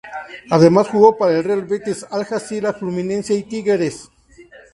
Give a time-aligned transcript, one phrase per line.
[0.49, 4.09] Además jugó para el Real Betis, Al-Jazira, Fluminense y Tigres.